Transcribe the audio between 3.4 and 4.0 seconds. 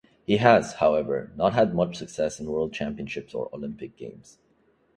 Olympic